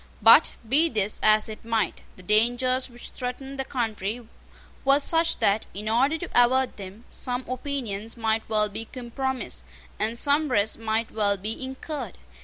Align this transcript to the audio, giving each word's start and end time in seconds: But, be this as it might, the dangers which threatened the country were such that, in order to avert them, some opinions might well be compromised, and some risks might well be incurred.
But, 0.19 0.55
be 0.67 0.89
this 0.89 1.19
as 1.21 1.47
it 1.47 1.63
might, 1.63 2.01
the 2.15 2.23
dangers 2.23 2.89
which 2.89 3.11
threatened 3.11 3.59
the 3.59 3.63
country 3.63 4.27
were 4.83 4.99
such 4.99 5.37
that, 5.37 5.67
in 5.75 5.87
order 5.87 6.17
to 6.17 6.29
avert 6.33 6.77
them, 6.77 7.05
some 7.11 7.45
opinions 7.47 8.17
might 8.17 8.41
well 8.49 8.67
be 8.67 8.85
compromised, 8.85 9.63
and 9.99 10.17
some 10.17 10.49
risks 10.49 10.75
might 10.79 11.11
well 11.11 11.37
be 11.37 11.63
incurred. 11.63 12.17